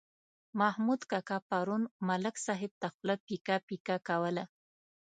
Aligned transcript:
محمود 0.59 1.01
کاکا 1.11 1.37
پرون 1.49 1.83
ملک 2.07 2.35
صاحب 2.45 2.71
ته 2.81 2.87
خوله 2.95 3.15
پیکه 3.25 3.55
پیکه 3.67 3.95
کوله. 4.07 4.43